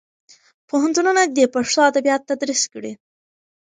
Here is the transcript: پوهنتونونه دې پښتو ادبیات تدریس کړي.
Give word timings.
پوهنتونونه 0.69 1.21
دې 1.35 1.45
پښتو 1.53 1.79
ادبیات 1.89 2.21
تدریس 2.29 2.61
کړي. 2.73 2.93